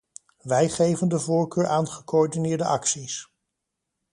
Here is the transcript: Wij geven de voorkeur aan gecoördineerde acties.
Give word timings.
Wij 0.41 0.69
geven 0.69 1.09
de 1.09 1.19
voorkeur 1.19 1.67
aan 1.67 1.87
gecoördineerde 1.87 2.65
acties. 2.65 3.31